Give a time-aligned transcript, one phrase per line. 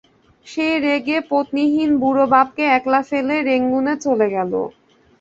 [0.47, 4.53] সে রেগে পত্নীহীন বুড়ো বাপকে একলা ফেলে রেঙুনে চলে গেল।